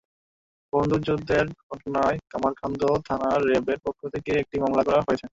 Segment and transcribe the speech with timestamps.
[0.73, 5.25] বন্দুকযুদ্ধের ঘটনায় কামারখন্দ থানায় র্যাবের পক্ষ থেকে একটি মামলা করা হয়েছে।